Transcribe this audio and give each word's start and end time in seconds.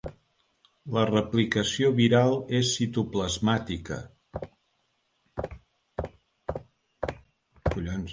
La 0.93 1.01
replicació 1.09 1.89
viral 1.99 2.33
és 2.59 2.71
citoplasmàtica. 2.77 3.99